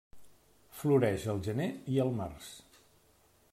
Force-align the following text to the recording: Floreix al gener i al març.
Floreix 0.79 1.27
al 1.35 1.43
gener 1.49 1.69
i 1.97 2.01
al 2.07 2.11
març. 2.23 2.51